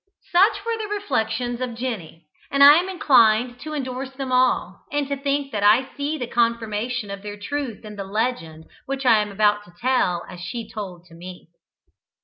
Such 0.31 0.65
were 0.65 0.79
the 0.79 0.87
reflections 0.91 1.61
of 1.61 1.75
Jenny, 1.75 2.25
and 2.49 2.63
I 2.63 2.77
am 2.77 2.89
inclined 2.89 3.59
to 3.59 3.75
endorse 3.75 4.09
them 4.09 4.31
all, 4.31 4.83
and 4.91 5.07
to 5.07 5.15
think 5.15 5.51
that 5.51 5.61
I 5.61 5.95
see 5.95 6.17
the 6.17 6.25
confirmation 6.25 7.11
of 7.11 7.21
their 7.21 7.37
truth 7.37 7.85
in 7.85 7.97
the 7.97 8.03
legend 8.03 8.65
which 8.87 9.05
I 9.05 9.21
am 9.21 9.31
about 9.31 9.63
to 9.65 9.73
tell 9.79 10.25
as 10.27 10.39
she 10.39 10.67
told 10.67 11.05
to 11.05 11.13
me. 11.13 11.49